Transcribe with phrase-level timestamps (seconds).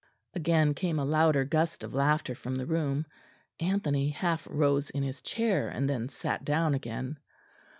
[0.33, 3.05] Again came a louder gust of laughter from the room.
[3.59, 7.19] Anthony half rose in his chair, and then sat down again.